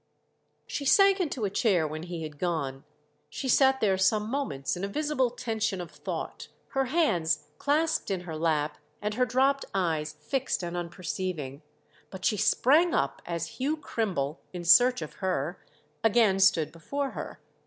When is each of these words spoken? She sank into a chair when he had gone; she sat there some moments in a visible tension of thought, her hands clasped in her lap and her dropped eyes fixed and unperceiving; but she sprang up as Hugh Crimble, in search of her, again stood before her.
She 0.65 0.83
sank 0.83 1.19
into 1.19 1.45
a 1.45 1.51
chair 1.51 1.87
when 1.87 2.01
he 2.01 2.23
had 2.23 2.39
gone; 2.39 2.85
she 3.29 3.47
sat 3.47 3.81
there 3.81 3.99
some 3.99 4.31
moments 4.31 4.75
in 4.75 4.83
a 4.83 4.87
visible 4.87 5.29
tension 5.29 5.79
of 5.79 5.91
thought, 5.91 6.47
her 6.69 6.85
hands 6.85 7.49
clasped 7.59 8.09
in 8.09 8.21
her 8.21 8.35
lap 8.35 8.79
and 8.99 9.13
her 9.13 9.27
dropped 9.27 9.65
eyes 9.75 10.13
fixed 10.13 10.63
and 10.63 10.75
unperceiving; 10.75 11.61
but 12.09 12.25
she 12.25 12.35
sprang 12.35 12.95
up 12.95 13.21
as 13.27 13.59
Hugh 13.61 13.77
Crimble, 13.77 14.41
in 14.53 14.63
search 14.65 15.03
of 15.03 15.13
her, 15.21 15.63
again 16.03 16.39
stood 16.39 16.71
before 16.71 17.11
her. 17.11 17.39